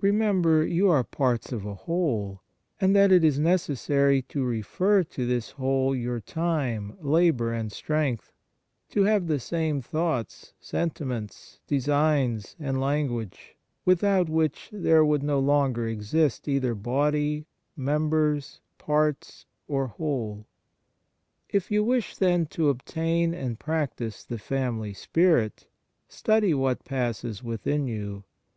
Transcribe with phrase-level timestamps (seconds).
[0.00, 2.42] Remember you are parts of a whole,
[2.80, 8.32] and that it is necessary to refer to this whole your time, labour, and strength;
[8.90, 15.40] to have the same thoughts, senti ments, designs, and language, without which there would no
[15.40, 17.44] longer exist either body,
[17.76, 20.46] members, parts, or whole.
[21.48, 25.66] If you wish, then, to obtain and practise the family spirit,
[26.06, 28.22] study what passes within you.